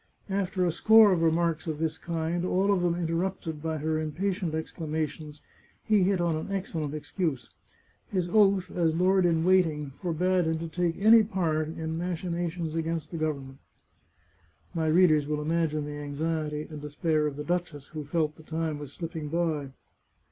[0.31, 4.55] After a score of remarks of this kind, all of them interrupted by her impatient
[4.55, 5.41] ex clamations,
[5.83, 7.51] he hit on an excellent excuse.
[8.09, 13.11] His oath as lord in waiting forbade him to take part in any machinations against
[13.11, 13.59] the government.
[14.73, 18.79] My readers will imagine the anxiety and despair of the duchess, who felt the time
[18.79, 19.69] was slipping by.